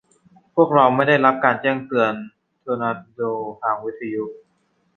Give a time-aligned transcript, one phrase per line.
[0.55, 2.13] พวกเราไม่ได้รับการแจ้งเตือน
[2.63, 3.21] ทอร์นาโด
[3.61, 4.25] ทางวิทยุ